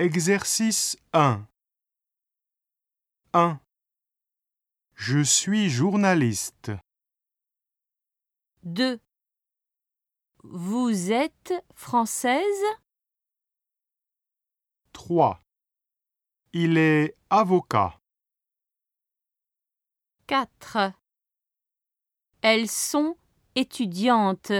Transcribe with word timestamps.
Exercice 0.00 0.96
1 1.12 1.44
1. 3.32 3.58
Je 4.94 5.24
suis 5.24 5.68
journaliste. 5.68 6.70
2. 8.62 9.00
Vous 10.44 11.10
êtes 11.10 11.52
française? 11.74 12.64
3. 14.92 15.40
Il 16.52 16.78
est 16.78 17.16
avocat. 17.28 17.98
4. 20.28 20.92
Elles 22.42 22.70
sont 22.70 23.16
étudiantes. 23.56 24.52